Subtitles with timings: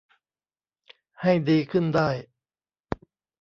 [1.21, 2.09] ให้ดีขึ้นได้